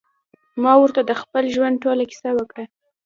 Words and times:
ما 0.63 0.73
ورته 0.79 1.01
د 1.05 1.11
خپل 1.21 1.43
ژوند 1.55 1.81
ټوله 1.83 2.03
کيسه 2.11 2.29
وکړه. 2.35 2.63